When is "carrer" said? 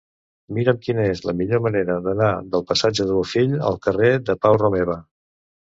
3.87-4.13